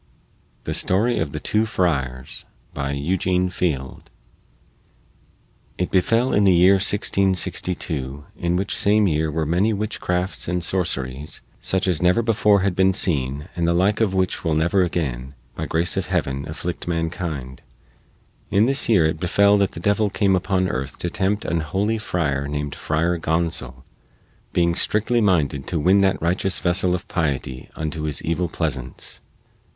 THE 0.63 0.73
STORY 0.73 1.19
OF 1.19 1.31
THE 1.31 1.39
TWO 1.39 1.67
FRIARS 1.67 2.45
BY 2.73 2.93
EUGENE 2.93 3.51
FIELD 3.51 4.09
It 5.77 5.91
befell 5.91 6.33
in 6.33 6.43
the 6.43 6.55
year 6.55 6.73
1662, 6.79 8.25
in 8.35 8.55
which 8.55 8.75
same 8.75 9.05
year 9.07 9.29
were 9.29 9.45
many 9.45 9.73
witchcrafts 9.73 10.47
and 10.47 10.63
sorceries, 10.63 11.41
such 11.59 11.87
as 11.87 12.01
never 12.01 12.23
before 12.23 12.61
had 12.61 12.75
been 12.75 12.95
seen 12.95 13.47
and 13.55 13.67
the 13.67 13.75
like 13.75 14.01
of 14.01 14.15
which 14.15 14.43
will 14.43 14.55
never 14.55 14.81
again, 14.83 15.35
by 15.53 15.67
grace 15.67 15.95
of 15.95 16.07
Heaven, 16.07 16.47
afflict 16.47 16.87
mankind 16.87 17.61
in 18.49 18.65
this 18.65 18.89
year 18.89 19.05
it 19.05 19.19
befell 19.19 19.55
that 19.57 19.73
the 19.73 19.79
devil 19.79 20.09
came 20.09 20.35
upon 20.35 20.67
earth 20.67 20.97
to 20.97 21.11
tempt 21.11 21.45
an 21.45 21.59
holy 21.59 21.99
friar, 21.99 22.47
named 22.47 22.73
Friar 22.73 23.19
Gonsol, 23.19 23.83
being 24.51 24.73
strictly 24.73 25.21
minded 25.21 25.67
to 25.67 25.79
win 25.79 26.01
that 26.01 26.19
righteous 26.19 26.57
vessel 26.57 26.95
of 26.95 27.07
piety 27.07 27.69
unto 27.75 28.01
his 28.01 28.23
evil 28.23 28.49
pleasance. 28.49 29.21